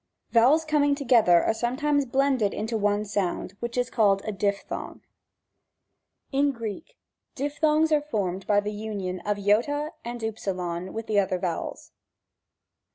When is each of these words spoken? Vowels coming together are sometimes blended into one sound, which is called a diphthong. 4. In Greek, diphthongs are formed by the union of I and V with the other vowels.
Vowels 0.31 0.65
coming 0.65 0.95
together 0.95 1.43
are 1.43 1.53
sometimes 1.53 2.07
blended 2.07 2.55
into 2.55 2.75
one 2.75 3.05
sound, 3.05 3.55
which 3.59 3.77
is 3.77 3.91
called 3.91 4.23
a 4.25 4.31
diphthong. 4.31 5.01
4. 6.31 6.39
In 6.39 6.51
Greek, 6.51 6.97
diphthongs 7.35 7.91
are 7.91 8.01
formed 8.01 8.47
by 8.47 8.59
the 8.59 8.73
union 8.73 9.19
of 9.27 9.37
I 9.37 9.91
and 10.03 10.19
V 10.21 10.31
with 10.89 11.05
the 11.05 11.19
other 11.19 11.37
vowels. 11.37 11.91